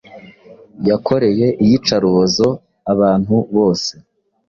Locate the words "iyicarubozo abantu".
1.63-3.35